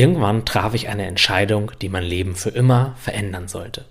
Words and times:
Irgendwann 0.00 0.46
traf 0.46 0.72
ich 0.72 0.88
eine 0.88 1.04
Entscheidung, 1.04 1.72
die 1.82 1.90
mein 1.90 2.04
Leben 2.04 2.34
für 2.34 2.48
immer 2.48 2.94
verändern 2.96 3.48
sollte. 3.48 3.84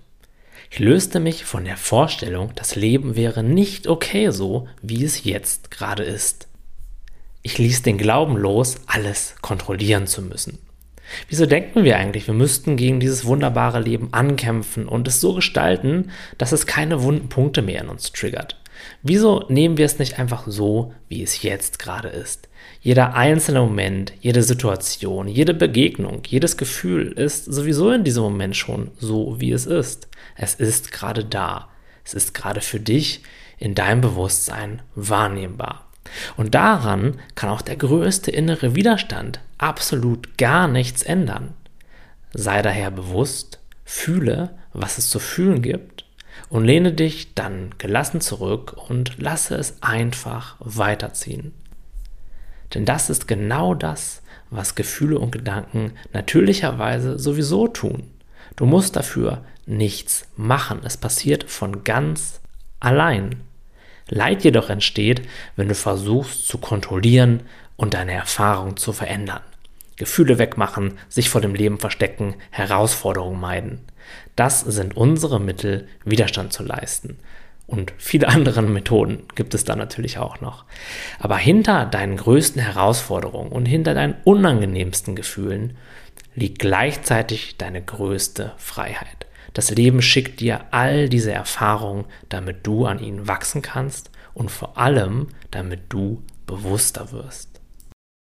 Ich 0.68 0.80
löste 0.80 1.20
mich 1.20 1.44
von 1.44 1.64
der 1.64 1.76
Vorstellung, 1.76 2.50
das 2.56 2.74
Leben 2.74 3.14
wäre 3.14 3.44
nicht 3.44 3.86
okay 3.86 4.30
so, 4.30 4.66
wie 4.82 5.04
es 5.04 5.22
jetzt 5.22 5.70
gerade 5.70 6.02
ist. 6.02 6.48
Ich 7.42 7.58
ließ 7.58 7.82
den 7.82 7.96
Glauben 7.96 8.36
los, 8.36 8.80
alles 8.88 9.36
kontrollieren 9.40 10.08
zu 10.08 10.20
müssen. 10.22 10.58
Wieso 11.28 11.46
denken 11.46 11.84
wir 11.84 11.96
eigentlich, 11.96 12.26
wir 12.26 12.34
müssten 12.34 12.76
gegen 12.76 12.98
dieses 12.98 13.24
wunderbare 13.24 13.78
Leben 13.78 14.12
ankämpfen 14.12 14.88
und 14.88 15.06
es 15.06 15.20
so 15.20 15.34
gestalten, 15.34 16.10
dass 16.38 16.50
es 16.50 16.66
keine 16.66 17.04
wunden 17.04 17.28
Punkte 17.28 17.62
mehr 17.62 17.82
in 17.82 17.88
uns 17.88 18.10
triggert? 18.10 18.59
Wieso 19.02 19.44
nehmen 19.48 19.76
wir 19.76 19.86
es 19.86 19.98
nicht 19.98 20.18
einfach 20.18 20.44
so, 20.46 20.92
wie 21.08 21.22
es 21.22 21.42
jetzt 21.42 21.78
gerade 21.78 22.08
ist? 22.08 22.48
Jeder 22.80 23.14
einzelne 23.14 23.60
Moment, 23.60 24.12
jede 24.20 24.42
Situation, 24.42 25.28
jede 25.28 25.54
Begegnung, 25.54 26.22
jedes 26.26 26.56
Gefühl 26.56 27.12
ist 27.12 27.44
sowieso 27.44 27.90
in 27.90 28.04
diesem 28.04 28.22
Moment 28.22 28.56
schon 28.56 28.90
so, 28.98 29.40
wie 29.40 29.52
es 29.52 29.66
ist. 29.66 30.08
Es 30.36 30.54
ist 30.54 30.92
gerade 30.92 31.24
da. 31.24 31.68
Es 32.04 32.14
ist 32.14 32.34
gerade 32.34 32.60
für 32.60 32.80
dich 32.80 33.22
in 33.58 33.74
deinem 33.74 34.00
Bewusstsein 34.00 34.82
wahrnehmbar. 34.94 35.86
Und 36.36 36.54
daran 36.54 37.20
kann 37.34 37.50
auch 37.50 37.62
der 37.62 37.76
größte 37.76 38.30
innere 38.30 38.74
Widerstand 38.74 39.40
absolut 39.58 40.38
gar 40.38 40.66
nichts 40.66 41.02
ändern. 41.02 41.54
Sei 42.32 42.62
daher 42.62 42.90
bewusst, 42.90 43.60
fühle, 43.84 44.50
was 44.72 44.98
es 44.98 45.10
zu 45.10 45.18
fühlen 45.18 45.62
gibt 45.62 45.99
und 46.48 46.64
lehne 46.64 46.92
dich 46.92 47.34
dann 47.34 47.74
gelassen 47.78 48.20
zurück 48.20 48.76
und 48.88 49.18
lasse 49.18 49.56
es 49.56 49.82
einfach 49.82 50.56
weiterziehen. 50.60 51.52
Denn 52.74 52.84
das 52.84 53.10
ist 53.10 53.28
genau 53.28 53.74
das, 53.74 54.22
was 54.50 54.74
Gefühle 54.74 55.18
und 55.18 55.32
Gedanken 55.32 55.92
natürlicherweise 56.12 57.18
sowieso 57.18 57.68
tun. 57.68 58.10
Du 58.56 58.66
musst 58.66 58.96
dafür 58.96 59.44
nichts 59.66 60.26
machen. 60.36 60.80
Es 60.84 60.96
passiert 60.96 61.44
von 61.44 61.84
ganz 61.84 62.40
allein. 62.80 63.42
Leid 64.08 64.42
jedoch 64.42 64.70
entsteht, 64.70 65.22
wenn 65.56 65.68
du 65.68 65.74
versuchst 65.74 66.46
zu 66.48 66.58
kontrollieren 66.58 67.42
und 67.76 67.94
deine 67.94 68.12
Erfahrung 68.12 68.76
zu 68.76 68.92
verändern. 68.92 69.42
Gefühle 70.00 70.38
wegmachen, 70.38 70.94
sich 71.10 71.28
vor 71.28 71.42
dem 71.42 71.54
Leben 71.54 71.78
verstecken, 71.78 72.36
Herausforderungen 72.50 73.38
meiden. 73.38 73.80
Das 74.34 74.60
sind 74.60 74.96
unsere 74.96 75.38
Mittel, 75.38 75.88
Widerstand 76.06 76.54
zu 76.54 76.62
leisten. 76.62 77.18
Und 77.66 77.92
viele 77.98 78.28
andere 78.28 78.62
Methoden 78.62 79.24
gibt 79.34 79.52
es 79.52 79.64
da 79.64 79.76
natürlich 79.76 80.16
auch 80.16 80.40
noch. 80.40 80.64
Aber 81.18 81.36
hinter 81.36 81.84
deinen 81.84 82.16
größten 82.16 82.62
Herausforderungen 82.62 83.52
und 83.52 83.66
hinter 83.66 83.92
deinen 83.92 84.16
unangenehmsten 84.24 85.16
Gefühlen 85.16 85.76
liegt 86.34 86.60
gleichzeitig 86.60 87.58
deine 87.58 87.82
größte 87.82 88.54
Freiheit. 88.56 89.26
Das 89.52 89.70
Leben 89.70 90.00
schickt 90.00 90.40
dir 90.40 90.64
all 90.70 91.10
diese 91.10 91.32
Erfahrungen, 91.32 92.06
damit 92.30 92.66
du 92.66 92.86
an 92.86 93.00
ihnen 93.00 93.28
wachsen 93.28 93.60
kannst 93.60 94.10
und 94.32 94.50
vor 94.50 94.78
allem, 94.78 95.28
damit 95.50 95.80
du 95.90 96.22
bewusster 96.46 97.12
wirst. 97.12 97.59